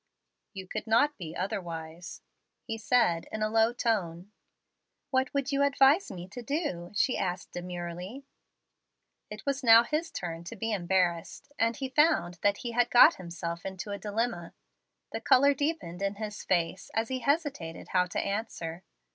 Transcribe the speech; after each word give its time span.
"You 0.53 0.65
could 0.67 0.87
not 0.87 1.15
be 1.19 1.35
otherwise," 1.35 2.23
he 2.63 2.75
said, 2.75 3.27
in 3.31 3.43
a 3.43 3.49
low 3.49 3.71
tone. 3.71 4.31
"What 5.11 5.31
would 5.31 5.51
you 5.51 5.61
advise 5.61 6.09
me 6.11 6.27
to 6.29 6.41
do?" 6.41 6.91
she 6.95 7.19
asked 7.19 7.51
demurely. 7.51 8.25
It 9.29 9.45
was 9.45 9.63
now 9.63 9.83
his 9.83 10.09
turn 10.09 10.43
to 10.45 10.55
be 10.55 10.71
embarrassed, 10.73 11.51
and 11.59 11.77
he 11.77 11.87
found 11.87 12.39
that 12.41 12.57
he 12.65 12.71
had 12.71 12.89
got 12.89 13.17
himself 13.17 13.63
into 13.63 13.91
a 13.91 13.99
dilemma. 13.99 14.55
The 15.11 15.21
color 15.21 15.53
deepened 15.53 16.01
in 16.01 16.15
his 16.15 16.43
face 16.43 16.89
as 16.95 17.09
he 17.09 17.19
hesitated 17.19 17.89
how 17.89 18.07
to 18.07 18.19
answer. 18.19 18.83